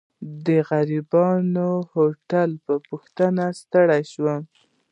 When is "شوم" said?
4.11-4.41